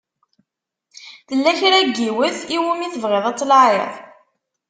[1.27, 3.93] Tella kra n yiwet i wumi tebɣiḍ ad tlaɛiḍ?